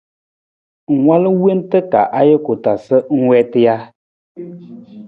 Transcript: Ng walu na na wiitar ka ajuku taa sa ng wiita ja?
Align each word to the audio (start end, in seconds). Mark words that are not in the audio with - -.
Ng 0.93 0.99
walu 1.07 1.29
na 1.31 1.35
na 1.37 1.41
wiitar 1.43 1.83
ka 1.91 2.01
ajuku 2.19 2.53
taa 2.63 2.81
sa 2.85 2.95
ng 3.15 3.25
wiita 3.29 3.59
ja? 3.65 3.75